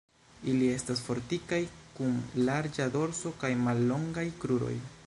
[0.53, 1.59] Ili estas fortikaj,
[1.99, 2.17] kun
[2.49, 4.77] larĝa dorso kaj mallongaj kruroj.